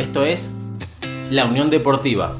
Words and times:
Esto 0.00 0.24
es 0.24 0.48
La 1.30 1.44
Unión 1.44 1.68
Deportiva, 1.68 2.34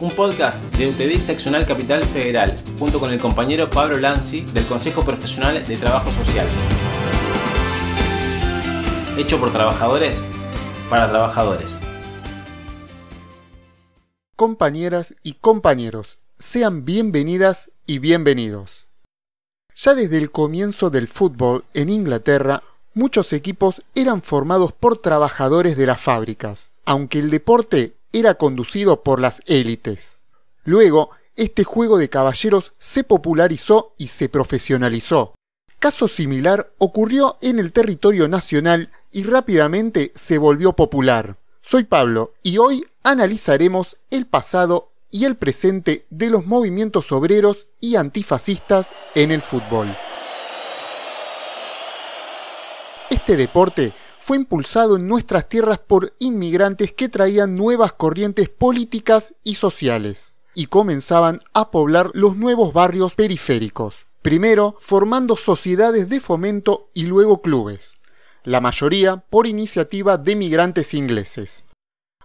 un 0.00 0.10
podcast 0.10 0.62
de 0.74 0.90
UTEDIC 0.90 1.22
Seccional 1.22 1.64
Capital 1.64 2.04
Federal, 2.04 2.54
junto 2.78 3.00
con 3.00 3.10
el 3.10 3.18
compañero 3.18 3.70
Pablo 3.70 3.96
Lanzi 3.96 4.42
del 4.42 4.66
Consejo 4.66 5.02
Profesional 5.02 5.66
de 5.66 5.76
Trabajo 5.78 6.12
Social. 6.12 6.46
Hecho 9.16 9.40
por 9.40 9.50
trabajadores 9.50 10.20
para 10.90 11.08
trabajadores. 11.08 11.78
Compañeras 14.36 15.14
y 15.22 15.32
compañeros, 15.32 16.18
sean 16.38 16.84
bienvenidas 16.84 17.70
y 17.86 17.98
bienvenidos. 17.98 18.88
Ya 19.74 19.94
desde 19.94 20.18
el 20.18 20.30
comienzo 20.30 20.90
del 20.90 21.08
fútbol 21.08 21.64
en 21.72 21.88
Inglaterra, 21.88 22.62
muchos 22.94 23.32
equipos 23.32 23.82
eran 23.94 24.22
formados 24.22 24.72
por 24.72 24.98
trabajadores 24.98 25.76
de 25.76 25.86
las 25.86 26.00
fábricas, 26.00 26.70
aunque 26.84 27.18
el 27.18 27.30
deporte 27.30 27.96
era 28.12 28.34
conducido 28.34 29.02
por 29.02 29.20
las 29.20 29.42
élites. 29.46 30.18
Luego, 30.64 31.10
este 31.36 31.64
juego 31.64 31.98
de 31.98 32.08
caballeros 32.08 32.74
se 32.78 33.04
popularizó 33.04 33.94
y 33.96 34.08
se 34.08 34.28
profesionalizó. 34.28 35.34
Caso 35.78 36.06
similar 36.06 36.72
ocurrió 36.78 37.38
en 37.40 37.58
el 37.58 37.72
territorio 37.72 38.28
nacional 38.28 38.90
y 39.10 39.24
rápidamente 39.24 40.12
se 40.14 40.38
volvió 40.38 40.74
popular. 40.74 41.36
Soy 41.60 41.84
Pablo 41.84 42.34
y 42.42 42.58
hoy 42.58 42.86
analizaremos 43.02 43.96
el 44.10 44.26
pasado 44.26 44.92
y 45.10 45.24
el 45.24 45.36
presente 45.36 46.06
de 46.10 46.30
los 46.30 46.46
movimientos 46.46 47.12
obreros 47.12 47.66
y 47.80 47.96
antifascistas 47.96 48.92
en 49.14 49.30
el 49.30 49.42
fútbol. 49.42 49.96
Este 53.12 53.36
deporte 53.36 53.92
fue 54.20 54.38
impulsado 54.38 54.96
en 54.96 55.06
nuestras 55.06 55.46
tierras 55.46 55.78
por 55.78 56.14
inmigrantes 56.18 56.92
que 56.92 57.10
traían 57.10 57.56
nuevas 57.56 57.92
corrientes 57.92 58.48
políticas 58.48 59.34
y 59.44 59.56
sociales, 59.56 60.32
y 60.54 60.68
comenzaban 60.68 61.42
a 61.52 61.70
poblar 61.70 62.10
los 62.14 62.38
nuevos 62.38 62.72
barrios 62.72 63.14
periféricos, 63.14 64.06
primero 64.22 64.76
formando 64.80 65.36
sociedades 65.36 66.08
de 66.08 66.20
fomento 66.20 66.88
y 66.94 67.04
luego 67.04 67.42
clubes, 67.42 67.98
la 68.44 68.62
mayoría 68.62 69.18
por 69.18 69.46
iniciativa 69.46 70.16
de 70.16 70.34
migrantes 70.34 70.94
ingleses. 70.94 71.64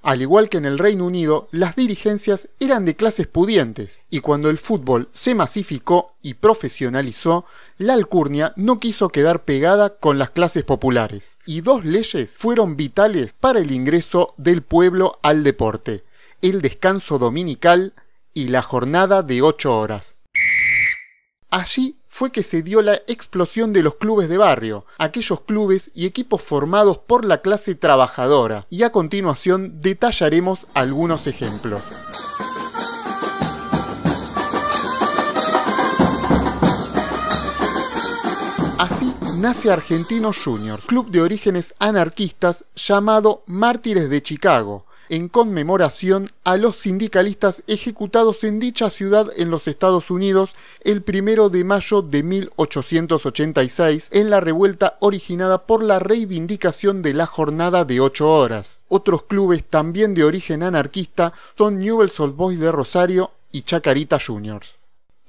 Al 0.08 0.22
igual 0.22 0.48
que 0.48 0.58
en 0.58 0.64
el 0.64 0.80
Reino 0.80 1.06
Unido, 1.06 1.50
las 1.52 1.76
dirigencias 1.76 2.48
eran 2.62 2.86
de 2.86 2.96
clases 2.96 3.28
pudientes, 3.28 4.00
y 4.10 4.22
cuando 4.22 4.50
el 4.50 4.58
fútbol 4.58 5.10
se 5.12 5.36
masificó 5.36 6.16
y 6.22 6.36
profesionalizó, 6.36 7.44
la 7.78 7.92
alcurnia 7.92 8.54
no 8.56 8.80
quiso 8.80 9.10
quedar 9.10 9.44
pegada 9.44 9.98
con 9.98 10.18
las 10.18 10.30
clases 10.30 10.64
populares, 10.64 11.38
y 11.46 11.60
dos 11.60 11.84
leyes 11.84 12.38
fueron 12.38 12.78
vitales 12.78 13.34
para 13.34 13.60
el 13.60 13.74
ingreso 13.74 14.34
del 14.38 14.62
pueblo 14.62 15.20
al 15.24 15.44
deporte, 15.44 16.06
el 16.42 16.62
descanso 16.62 17.20
dominical 17.20 17.92
y 18.34 18.48
la 18.48 18.62
jornada 18.62 19.24
de 19.24 19.42
ocho 19.42 19.78
horas. 19.78 20.16
Allí 21.50 21.97
fue 22.18 22.32
que 22.32 22.42
se 22.42 22.64
dio 22.64 22.82
la 22.82 22.96
explosión 23.06 23.74
de 23.74 23.84
los 23.84 23.98
clubes 23.98 24.28
de 24.28 24.40
barrio, 24.40 24.86
aquellos 24.98 25.42
clubes 25.42 25.92
y 25.94 26.08
equipos 26.08 26.42
formados 26.42 26.98
por 26.98 27.24
la 27.24 27.44
clase 27.44 27.76
trabajadora, 27.76 28.66
y 28.72 28.82
a 28.82 28.92
continuación 28.92 29.84
detallaremos 29.84 30.66
algunos 30.74 31.28
ejemplos. 31.28 31.84
Así 38.80 39.14
nace 39.36 39.70
Argentinos 39.70 40.38
Juniors, 40.44 40.88
club 40.88 41.12
de 41.12 41.22
orígenes 41.22 41.76
anarquistas 41.78 42.66
llamado 42.76 43.44
Mártires 43.46 44.10
de 44.10 44.24
Chicago, 44.24 44.87
en 45.10 45.30
conmemoración 45.30 46.32
a 46.44 46.58
los 46.58 46.78
sindicalistas 46.78 47.64
ejecutados 47.68 48.44
en 48.44 48.60
dicha 48.60 48.90
ciudad 48.90 49.28
en 49.38 49.52
los 49.52 49.68
Estados 49.68 50.12
Unidos 50.12 50.56
el 50.82 51.02
primero 51.02 51.50
de 51.50 51.64
mayo 51.64 52.02
de 52.02 52.24
1886 52.24 54.10
en 54.12 54.30
la 54.30 54.40
revuelta 54.40 54.98
originada 55.00 55.66
por 55.66 55.84
la 55.84 56.00
reivindicación 56.00 57.02
de 57.02 57.14
la 57.14 57.26
jornada 57.26 57.86
de 57.86 58.00
ocho 58.00 58.30
horas. 58.30 58.80
Otros 58.88 59.24
clubes 59.24 59.64
también 59.64 60.14
de 60.14 60.24
origen 60.24 60.64
anarquista 60.64 61.34
son 61.58 61.80
Newell's 61.80 62.20
Old 62.20 62.36
Boys 62.36 62.60
de 62.60 62.72
Rosario 62.72 63.32
y 63.52 63.62
Chacarita 63.64 64.20
Juniors. 64.26 64.78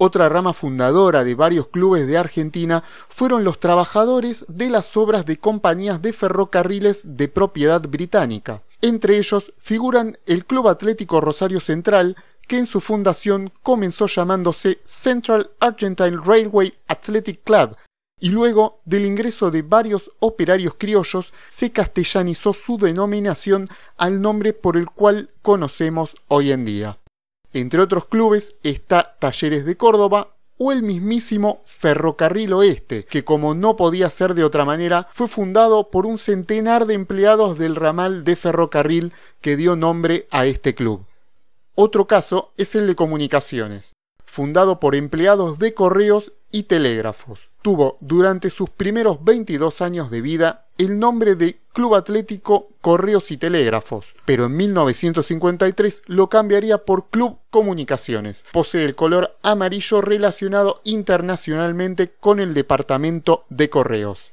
Otra 0.00 0.28
rama 0.28 0.52
fundadora 0.52 1.24
de 1.24 1.34
varios 1.34 1.66
clubes 1.66 2.06
de 2.06 2.16
Argentina 2.16 2.84
fueron 3.08 3.42
los 3.42 3.58
trabajadores 3.58 4.44
de 4.46 4.70
las 4.70 4.96
obras 4.96 5.26
de 5.26 5.38
compañías 5.38 6.00
de 6.00 6.12
ferrocarriles 6.12 7.16
de 7.16 7.26
propiedad 7.26 7.80
británica. 7.80 8.62
Entre 8.80 9.18
ellos 9.18 9.52
figuran 9.58 10.18
el 10.26 10.44
Club 10.44 10.68
Atlético 10.68 11.20
Rosario 11.20 11.60
Central, 11.60 12.16
que 12.46 12.58
en 12.58 12.66
su 12.66 12.80
fundación 12.80 13.52
comenzó 13.62 14.06
llamándose 14.06 14.80
Central 14.84 15.50
Argentine 15.60 16.16
Railway 16.24 16.74
Athletic 16.86 17.42
Club, 17.44 17.76
y 18.20 18.30
luego 18.30 18.78
del 18.84 19.04
ingreso 19.04 19.50
de 19.50 19.62
varios 19.62 20.10
operarios 20.18 20.74
criollos 20.76 21.32
se 21.50 21.70
castellanizó 21.70 22.52
su 22.52 22.78
denominación 22.78 23.68
al 23.96 24.20
nombre 24.20 24.52
por 24.52 24.76
el 24.76 24.90
cual 24.90 25.30
conocemos 25.42 26.16
hoy 26.28 26.52
en 26.52 26.64
día. 26.64 26.98
Entre 27.52 27.80
otros 27.80 28.06
clubes 28.06 28.56
está 28.62 29.16
Talleres 29.18 29.64
de 29.64 29.76
Córdoba 29.76 30.37
o 30.58 30.72
el 30.72 30.82
mismísimo 30.82 31.62
Ferrocarril 31.64 32.52
Oeste, 32.52 33.04
que 33.04 33.24
como 33.24 33.54
no 33.54 33.76
podía 33.76 34.10
ser 34.10 34.34
de 34.34 34.44
otra 34.44 34.64
manera, 34.64 35.08
fue 35.12 35.28
fundado 35.28 35.90
por 35.90 36.04
un 36.04 36.18
centenar 36.18 36.86
de 36.86 36.94
empleados 36.94 37.58
del 37.58 37.76
ramal 37.76 38.24
de 38.24 38.36
ferrocarril 38.36 39.12
que 39.40 39.56
dio 39.56 39.76
nombre 39.76 40.26
a 40.30 40.46
este 40.46 40.74
club. 40.74 41.06
Otro 41.74 42.06
caso 42.06 42.52
es 42.56 42.74
el 42.74 42.86
de 42.86 42.96
comunicaciones 42.96 43.92
fundado 44.28 44.78
por 44.78 44.94
empleados 44.94 45.58
de 45.58 45.74
correos 45.74 46.32
y 46.52 46.64
telégrafos. 46.64 47.50
Tuvo 47.62 47.96
durante 48.00 48.50
sus 48.50 48.70
primeros 48.70 49.24
22 49.24 49.80
años 49.82 50.10
de 50.10 50.20
vida 50.20 50.67
el 50.78 50.98
nombre 50.98 51.34
de 51.34 51.58
Club 51.72 51.96
Atlético 51.96 52.68
Correos 52.80 53.30
y 53.30 53.36
Telégrafos, 53.36 54.14
pero 54.24 54.46
en 54.46 54.56
1953 54.56 56.02
lo 56.06 56.28
cambiaría 56.28 56.78
por 56.78 57.10
Club 57.10 57.38
Comunicaciones. 57.50 58.46
Posee 58.52 58.84
el 58.84 58.94
color 58.94 59.36
amarillo 59.42 60.00
relacionado 60.00 60.80
internacionalmente 60.84 62.12
con 62.20 62.40
el 62.40 62.54
departamento 62.54 63.44
de 63.50 63.68
correos. 63.68 64.32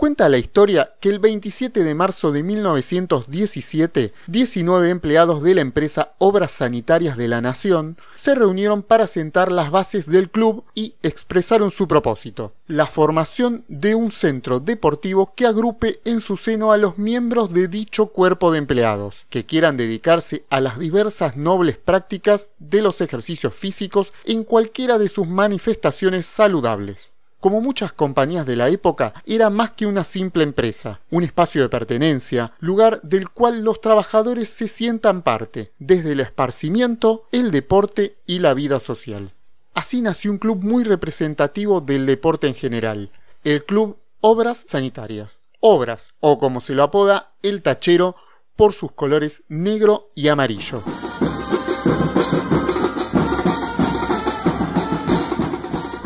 Cuenta 0.00 0.30
la 0.30 0.38
historia 0.38 0.94
que 0.98 1.10
el 1.10 1.18
27 1.18 1.84
de 1.84 1.94
marzo 1.94 2.32
de 2.32 2.42
1917, 2.42 4.14
19 4.28 4.88
empleados 4.88 5.42
de 5.42 5.54
la 5.54 5.60
empresa 5.60 6.14
Obras 6.16 6.52
Sanitarias 6.52 7.18
de 7.18 7.28
la 7.28 7.42
Nación 7.42 7.98
se 8.14 8.34
reunieron 8.34 8.82
para 8.82 9.06
sentar 9.06 9.52
las 9.52 9.70
bases 9.70 10.06
del 10.06 10.30
club 10.30 10.64
y 10.74 10.94
expresaron 11.02 11.70
su 11.70 11.86
propósito, 11.86 12.54
la 12.66 12.86
formación 12.86 13.66
de 13.68 13.94
un 13.94 14.10
centro 14.10 14.58
deportivo 14.58 15.34
que 15.36 15.44
agrupe 15.44 16.00
en 16.06 16.20
su 16.20 16.38
seno 16.38 16.72
a 16.72 16.78
los 16.78 16.96
miembros 16.96 17.52
de 17.52 17.68
dicho 17.68 18.06
cuerpo 18.06 18.52
de 18.52 18.56
empleados, 18.56 19.26
que 19.28 19.44
quieran 19.44 19.76
dedicarse 19.76 20.46
a 20.48 20.62
las 20.62 20.78
diversas 20.78 21.36
nobles 21.36 21.76
prácticas 21.76 22.48
de 22.58 22.80
los 22.80 23.02
ejercicios 23.02 23.52
físicos 23.52 24.14
en 24.24 24.44
cualquiera 24.44 24.96
de 24.96 25.10
sus 25.10 25.28
manifestaciones 25.28 26.24
saludables 26.24 27.12
como 27.40 27.60
muchas 27.60 27.92
compañías 27.92 28.46
de 28.46 28.56
la 28.56 28.68
época, 28.68 29.14
era 29.26 29.50
más 29.50 29.72
que 29.72 29.86
una 29.86 30.04
simple 30.04 30.44
empresa, 30.44 31.00
un 31.10 31.24
espacio 31.24 31.62
de 31.62 31.68
pertenencia, 31.68 32.52
lugar 32.60 33.00
del 33.02 33.30
cual 33.30 33.64
los 33.64 33.80
trabajadores 33.80 34.50
se 34.50 34.68
sientan 34.68 35.22
parte, 35.22 35.72
desde 35.78 36.12
el 36.12 36.20
esparcimiento, 36.20 37.26
el 37.32 37.50
deporte 37.50 38.16
y 38.26 38.38
la 38.38 38.54
vida 38.54 38.78
social. 38.78 39.32
Así 39.74 40.02
nació 40.02 40.30
un 40.30 40.38
club 40.38 40.62
muy 40.62 40.84
representativo 40.84 41.80
del 41.80 42.04
deporte 42.04 42.46
en 42.46 42.54
general, 42.54 43.10
el 43.42 43.64
Club 43.64 43.96
Obras 44.20 44.66
Sanitarias. 44.68 45.40
Obras, 45.60 46.14
o 46.20 46.38
como 46.38 46.60
se 46.60 46.74
lo 46.74 46.82
apoda, 46.82 47.32
el 47.42 47.62
tachero, 47.62 48.16
por 48.56 48.72
sus 48.74 48.92
colores 48.92 49.42
negro 49.48 50.10
y 50.14 50.28
amarillo. 50.28 50.82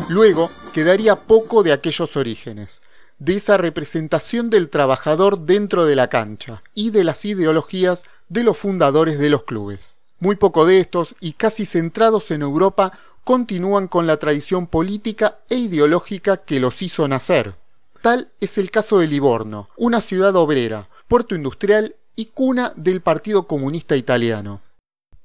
Luego, 0.07 0.49
quedaría 0.75 1.21
poco 1.21 1.63
de 1.63 1.71
aquellos 1.71 2.17
orígenes, 2.17 2.81
de 3.17 3.37
esa 3.37 3.55
representación 3.55 4.49
del 4.49 4.67
trabajador 4.67 5.39
dentro 5.39 5.85
de 5.85 5.95
la 5.95 6.09
cancha 6.09 6.63
y 6.73 6.89
de 6.89 7.05
las 7.05 7.23
ideologías 7.23 8.03
de 8.27 8.43
los 8.43 8.57
fundadores 8.57 9.17
de 9.17 9.29
los 9.29 9.43
clubes. 9.43 9.95
Muy 10.19 10.35
poco 10.35 10.65
de 10.65 10.81
estos, 10.81 11.15
y 11.21 11.31
casi 11.31 11.65
centrados 11.65 12.29
en 12.29 12.41
Europa, 12.41 12.91
continúan 13.23 13.87
con 13.87 14.05
la 14.05 14.17
tradición 14.17 14.67
política 14.67 15.39
e 15.49 15.55
ideológica 15.55 16.35
que 16.43 16.59
los 16.59 16.81
hizo 16.81 17.07
nacer. 17.07 17.55
Tal 18.01 18.33
es 18.41 18.57
el 18.57 18.69
caso 18.69 18.99
de 18.99 19.07
Livorno, 19.07 19.69
una 19.77 20.01
ciudad 20.01 20.35
obrera, 20.35 20.89
puerto 21.07 21.35
industrial 21.35 21.95
y 22.17 22.25
cuna 22.25 22.73
del 22.75 22.99
Partido 22.99 23.47
Comunista 23.47 23.95
Italiano. 23.95 24.59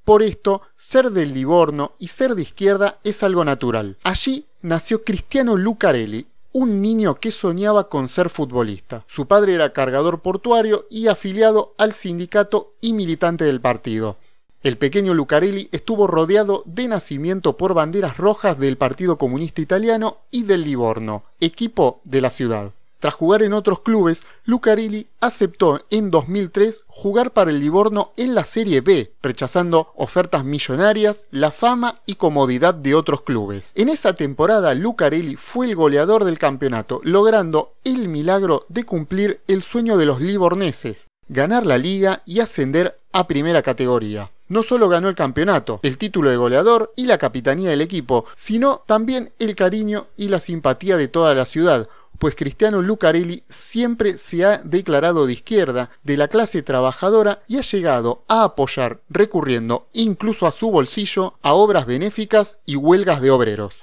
Por 0.05 0.23
esto, 0.23 0.61
ser 0.77 1.11
del 1.11 1.33
Livorno 1.33 1.91
y 1.99 2.07
ser 2.07 2.35
de 2.35 2.41
izquierda 2.41 2.99
es 3.03 3.21
algo 3.21 3.43
natural. 3.43 3.97
Allí 4.03 4.45
nació 4.61 5.03
Cristiano 5.03 5.57
Lucarelli, 5.57 6.27
un 6.53 6.81
niño 6.81 7.15
que 7.15 7.31
soñaba 7.31 7.89
con 7.89 8.07
ser 8.07 8.29
futbolista. 8.29 9.05
Su 9.07 9.25
padre 9.25 9.53
era 9.53 9.73
cargador 9.73 10.21
portuario 10.21 10.85
y 10.89 11.07
afiliado 11.07 11.73
al 11.77 11.93
sindicato 11.93 12.73
y 12.81 12.93
militante 12.93 13.45
del 13.45 13.61
partido. 13.61 14.17
El 14.63 14.77
pequeño 14.77 15.13
Lucarelli 15.13 15.69
estuvo 15.71 16.05
rodeado 16.05 16.61
de 16.65 16.87
nacimiento 16.87 17.57
por 17.57 17.73
banderas 17.73 18.17
rojas 18.17 18.59
del 18.59 18.77
Partido 18.77 19.17
Comunista 19.17 19.61
Italiano 19.61 20.17
y 20.29 20.43
del 20.43 20.63
Livorno, 20.63 21.23
equipo 21.39 22.01
de 22.03 22.21
la 22.21 22.29
ciudad. 22.29 22.71
Tras 23.01 23.15
jugar 23.15 23.41
en 23.41 23.53
otros 23.53 23.79
clubes, 23.79 24.27
Lucarelli 24.45 25.07
aceptó 25.19 25.81
en 25.89 26.11
2003 26.11 26.83
jugar 26.85 27.31
para 27.31 27.49
el 27.49 27.59
Livorno 27.59 28.11
en 28.15 28.35
la 28.35 28.45
Serie 28.45 28.81
B, 28.81 29.11
rechazando 29.23 29.91
ofertas 29.95 30.45
millonarias, 30.45 31.25
la 31.31 31.49
fama 31.49 32.01
y 32.05 32.13
comodidad 32.13 32.75
de 32.75 32.93
otros 32.93 33.23
clubes. 33.23 33.71
En 33.73 33.89
esa 33.89 34.13
temporada, 34.13 34.75
Lucarelli 34.75 35.35
fue 35.35 35.65
el 35.65 35.75
goleador 35.75 36.25
del 36.25 36.37
campeonato, 36.37 37.01
logrando 37.03 37.73
el 37.83 38.07
milagro 38.07 38.67
de 38.69 38.83
cumplir 38.83 39.41
el 39.47 39.63
sueño 39.63 39.97
de 39.97 40.05
los 40.05 40.21
livorneses, 40.21 41.07
ganar 41.27 41.65
la 41.65 41.79
liga 41.79 42.21
y 42.27 42.39
ascender 42.39 42.99
a 43.13 43.25
primera 43.25 43.63
categoría 43.63 44.29
no 44.51 44.63
solo 44.63 44.89
ganó 44.89 45.07
el 45.07 45.15
campeonato, 45.15 45.79
el 45.81 45.97
título 45.97 46.29
de 46.29 46.35
goleador 46.35 46.91
y 46.97 47.05
la 47.05 47.17
capitanía 47.17 47.69
del 47.69 47.79
equipo, 47.79 48.25
sino 48.35 48.83
también 48.85 49.31
el 49.39 49.55
cariño 49.55 50.07
y 50.17 50.27
la 50.27 50.41
simpatía 50.41 50.97
de 50.97 51.07
toda 51.07 51.33
la 51.33 51.45
ciudad, 51.45 51.87
pues 52.21 52.35
Cristiano 52.35 52.83
Lucarelli 52.83 53.43
siempre 53.49 54.19
se 54.19 54.45
ha 54.45 54.59
declarado 54.59 55.25
de 55.25 55.33
izquierda, 55.33 55.89
de 56.03 56.17
la 56.17 56.27
clase 56.27 56.61
trabajadora 56.61 57.41
y 57.47 57.57
ha 57.57 57.61
llegado 57.61 58.25
a 58.27 58.43
apoyar, 58.43 58.99
recurriendo 59.09 59.87
incluso 59.91 60.45
a 60.45 60.51
su 60.51 60.69
bolsillo, 60.69 61.39
a 61.41 61.53
obras 61.53 61.87
benéficas 61.87 62.59
y 62.63 62.75
huelgas 62.75 63.21
de 63.21 63.31
obreros. 63.31 63.81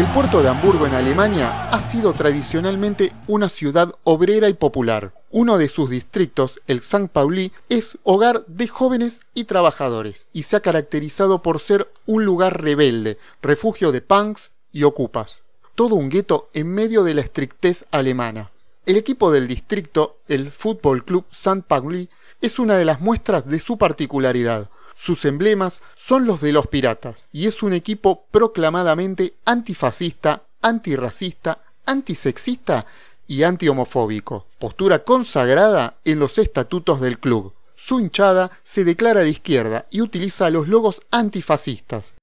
El 0.00 0.06
puerto 0.14 0.42
de 0.42 0.48
Hamburgo 0.48 0.86
en 0.86 0.94
Alemania 0.94 1.46
ha 1.70 1.78
sido 1.78 2.14
tradicionalmente 2.14 3.12
una 3.28 3.50
ciudad 3.50 3.94
obrera 4.02 4.48
y 4.48 4.54
popular. 4.54 5.12
Uno 5.30 5.58
de 5.58 5.68
sus 5.68 5.90
distritos, 5.90 6.58
el 6.66 6.78
St. 6.78 7.08
Pauli, 7.08 7.52
es 7.68 7.98
hogar 8.02 8.46
de 8.46 8.66
jóvenes 8.66 9.20
y 9.34 9.44
trabajadores 9.44 10.24
y 10.32 10.44
se 10.44 10.56
ha 10.56 10.60
caracterizado 10.60 11.42
por 11.42 11.60
ser 11.60 11.92
un 12.06 12.24
lugar 12.24 12.62
rebelde, 12.62 13.18
refugio 13.42 13.92
de 13.92 14.00
punks 14.00 14.52
y 14.72 14.84
ocupas. 14.84 15.42
Todo 15.74 15.96
un 15.96 16.08
gueto 16.08 16.48
en 16.54 16.68
medio 16.68 17.04
de 17.04 17.12
la 17.12 17.20
estrictez 17.20 17.84
alemana. 17.90 18.52
El 18.86 18.96
equipo 18.96 19.30
del 19.30 19.48
distrito, 19.48 20.16
el 20.28 20.50
Fútbol 20.50 21.04
Club 21.04 21.26
St. 21.30 21.64
Pauli, 21.68 22.08
es 22.40 22.58
una 22.58 22.78
de 22.78 22.86
las 22.86 23.02
muestras 23.02 23.46
de 23.46 23.60
su 23.60 23.76
particularidad 23.76 24.70
sus 24.96 25.24
emblemas 25.24 25.82
son 25.96 26.26
los 26.26 26.40
de 26.40 26.52
los 26.52 26.66
piratas 26.66 27.28
y 27.32 27.46
es 27.46 27.62
un 27.62 27.72
equipo 27.72 28.26
proclamadamente 28.30 29.34
antifascista, 29.44 30.42
antirracista, 30.60 31.58
antisexista 31.86 32.86
y 33.26 33.42
antihomofóbico, 33.44 34.46
postura 34.58 35.04
consagrada 35.04 35.94
en 36.04 36.18
los 36.18 36.38
estatutos 36.38 37.00
del 37.00 37.18
club. 37.18 37.52
Su 37.76 37.98
hinchada 38.00 38.50
se 38.64 38.84
declara 38.84 39.20
de 39.20 39.30
izquierda 39.30 39.86
y 39.90 40.00
utiliza 40.02 40.50
los 40.50 40.68
logos 40.68 41.00
antifascistas. 41.10 42.14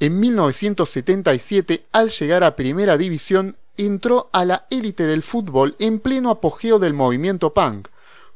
En 0.00 0.18
1977, 0.18 1.84
al 1.92 2.10
llegar 2.10 2.42
a 2.42 2.56
Primera 2.56 2.98
División, 2.98 3.56
entró 3.76 4.28
a 4.32 4.44
la 4.44 4.66
élite 4.70 5.04
del 5.04 5.22
fútbol 5.22 5.76
en 5.78 6.00
pleno 6.00 6.30
apogeo 6.30 6.78
del 6.78 6.94
movimiento 6.94 7.54
punk, 7.54 7.88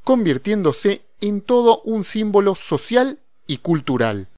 convirtiéndose 0.04 1.02
en 1.20 1.40
todo 1.40 1.80
un 1.82 2.04
símbolo 2.04 2.54
social 2.54 3.18
y 3.48 3.58
cultural. 3.58 4.28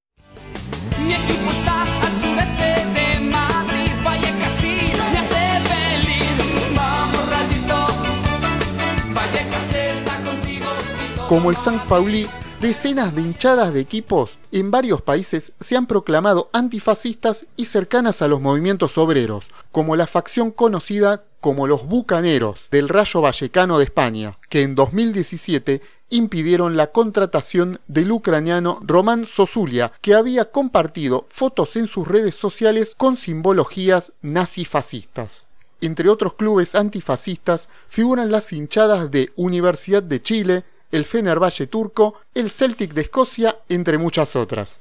Como 11.29 11.51
el 11.51 11.57
San 11.57 11.87
Pauli, 11.87 12.27
decenas 12.61 13.15
de 13.15 13.23
hinchadas 13.23 13.73
de 13.73 13.81
equipos 13.81 14.37
en 14.51 14.73
varios 14.73 15.01
países 15.01 15.53
se 15.61 15.77
han 15.77 15.87
proclamado 15.87 16.51
antifascistas 16.53 17.47
y 17.57 17.67
cercanas 17.67 18.21
a 18.21 18.27
los 18.27 18.41
movimientos 18.41 18.99
obreros, 18.99 19.47
como 19.71 19.95
la 19.95 20.09
facción 20.09 20.51
conocida 20.51 21.23
como 21.41 21.69
los 21.69 21.87
Bucaneros 21.87 22.67
del 22.73 22.89
Rayo 22.89 23.21
Vallecano 23.21 23.79
de 23.79 23.85
España, 23.85 24.39
que 24.49 24.63
en 24.63 24.75
2017 24.75 25.81
impidieron 26.11 26.77
la 26.77 26.89
contratación 26.89 27.81
del 27.89 28.13
ucraniano 28.13 28.81
Roman 28.83 29.25
Sosulia, 29.25 29.93
que 30.01 30.15
había 30.15 30.51
compartido 30.51 31.27
fotos 31.31 31.77
en 31.77 31.87
sus 31.87 32.07
redes 32.07 32.35
sociales 32.35 32.95
con 32.97 33.17
simbologías 33.17 34.13
nazifascistas. 34.21 35.45
Entre 35.81 36.11
otros 36.11 36.35
clubes 36.35 36.75
antifascistas 36.75 37.69
figuran 37.89 38.31
las 38.31 38.53
hinchadas 38.53 39.11
de 39.11 39.33
Universidad 39.37 40.03
de 40.03 40.21
Chile, 40.21 40.65
el 40.91 41.05
Fenerbahce 41.05 41.67
turco, 41.67 42.17
el 42.35 42.51
Celtic 42.51 42.93
de 42.93 43.03
Escocia, 43.03 43.59
entre 43.69 43.97
muchas 43.97 44.37
otras. 44.37 44.81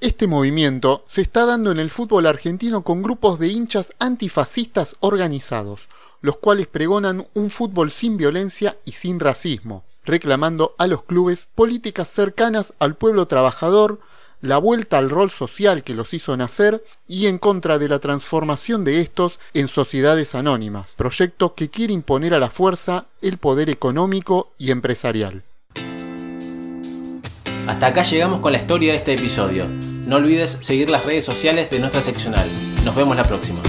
Este 0.00 0.26
movimiento 0.26 1.04
se 1.06 1.20
está 1.20 1.44
dando 1.46 1.70
en 1.72 1.78
el 1.78 1.90
fútbol 1.90 2.26
argentino 2.26 2.82
con 2.82 3.02
grupos 3.02 3.38
de 3.38 3.48
hinchas 3.48 3.92
antifascistas 3.98 4.96
organizados, 5.00 5.88
los 6.22 6.36
cuales 6.36 6.68
pregonan 6.68 7.26
un 7.34 7.50
fútbol 7.50 7.90
sin 7.90 8.16
violencia 8.16 8.78
y 8.84 8.92
sin 8.92 9.20
racismo, 9.20 9.84
reclamando 10.04 10.74
a 10.78 10.86
los 10.86 11.02
clubes 11.04 11.46
políticas 11.54 12.08
cercanas 12.08 12.74
al 12.78 12.94
pueblo 12.94 13.26
trabajador, 13.26 14.00
la 14.40 14.58
vuelta 14.58 14.98
al 14.98 15.10
rol 15.10 15.30
social 15.30 15.82
que 15.82 15.94
los 15.94 16.14
hizo 16.14 16.36
nacer 16.36 16.82
y 17.06 17.26
en 17.26 17.38
contra 17.38 17.78
de 17.78 17.88
la 17.88 17.98
transformación 17.98 18.84
de 18.84 19.00
estos 19.00 19.38
en 19.52 19.68
sociedades 19.68 20.34
anónimas, 20.34 20.94
proyecto 20.94 21.54
que 21.54 21.68
quiere 21.68 21.92
imponer 21.92 22.34
a 22.34 22.38
la 22.38 22.50
fuerza 22.50 23.06
el 23.20 23.38
poder 23.38 23.68
económico 23.68 24.52
y 24.58 24.70
empresarial. 24.70 25.44
Hasta 27.66 27.86
acá 27.86 28.02
llegamos 28.02 28.40
con 28.40 28.52
la 28.52 28.58
historia 28.58 28.92
de 28.92 28.98
este 28.98 29.12
episodio. 29.12 29.66
No 30.06 30.16
olvides 30.16 30.58
seguir 30.60 30.90
las 30.90 31.04
redes 31.04 31.24
sociales 31.24 31.70
de 31.70 31.78
nuestra 31.78 32.02
seccional. 32.02 32.48
Nos 32.84 32.96
vemos 32.96 33.16
la 33.16 33.24
próxima. 33.24 33.60